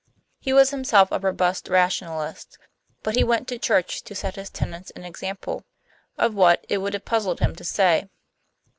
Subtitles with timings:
[0.39, 2.57] He was himself a robust rationalist,
[3.03, 5.63] but he went to church to set his tenants an example.
[6.17, 8.09] Of what, it would have puzzled him to say.